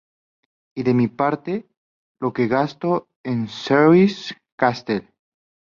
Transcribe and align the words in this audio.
Y 0.73 0.83
mi 0.95 1.07
padre: 1.09 1.67
¡lo 2.19 2.33
que 2.33 2.47
gastó 2.47 3.07
en 3.23 3.47
Serres-Castet! 3.47 5.05